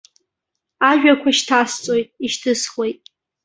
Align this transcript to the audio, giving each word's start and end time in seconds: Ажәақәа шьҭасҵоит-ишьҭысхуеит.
Ажәақәа 0.89 1.29
шьҭасҵоит-ишьҭысхуеит. 1.37 2.99